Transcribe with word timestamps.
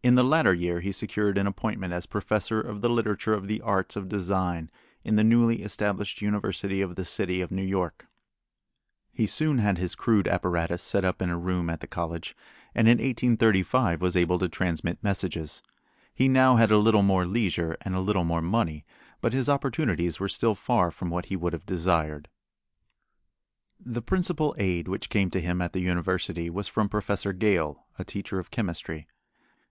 In 0.00 0.14
the 0.14 0.24
latter 0.24 0.54
year 0.54 0.80
he 0.80 0.90
secured 0.90 1.36
an 1.36 1.46
appointment 1.46 1.92
as 1.92 2.06
professor 2.06 2.62
of 2.62 2.80
the 2.80 2.88
literature 2.88 3.34
of 3.34 3.46
the 3.46 3.60
arts 3.60 3.94
of 3.94 4.08
design 4.08 4.70
in 5.04 5.16
the 5.16 5.24
newly 5.24 5.60
established 5.60 6.22
University 6.22 6.80
of 6.80 6.96
the 6.96 7.04
City 7.04 7.42
of 7.42 7.50
New 7.50 7.60
York. 7.62 8.06
He 9.12 9.26
soon 9.26 9.58
had 9.58 9.76
his 9.76 9.94
crude 9.94 10.26
apparatus 10.26 10.82
set 10.82 11.04
up 11.04 11.20
in 11.20 11.28
a 11.28 11.36
room 11.36 11.68
at 11.68 11.80
the 11.80 11.86
college 11.86 12.34
and 12.74 12.88
in 12.88 12.96
1835 12.96 14.00
was 14.00 14.16
able 14.16 14.38
to 14.38 14.48
transmit 14.48 14.98
messages. 15.04 15.62
He 16.14 16.26
now 16.26 16.56
had 16.56 16.70
a 16.70 16.78
little 16.78 17.02
more 17.02 17.26
leisure 17.26 17.76
and 17.82 17.94
a 17.94 18.00
little 18.00 18.24
more 18.24 18.40
money, 18.40 18.86
but 19.20 19.34
his 19.34 19.50
opportunities 19.50 20.18
were 20.18 20.30
still 20.30 20.54
far 20.54 20.90
from 20.90 21.10
what 21.10 21.26
he 21.26 21.36
would 21.36 21.52
have 21.52 21.66
desired. 21.66 22.30
The 23.78 24.00
principal 24.00 24.54
aid 24.56 24.88
which 24.88 25.10
came 25.10 25.30
to 25.32 25.40
him 25.40 25.60
at 25.60 25.74
the 25.74 25.80
university 25.82 26.48
was 26.48 26.66
from 26.66 26.88
Professor 26.88 27.34
Gale, 27.34 27.84
a 27.98 28.04
teacher 28.06 28.38
of 28.38 28.50
chemistry. 28.50 29.06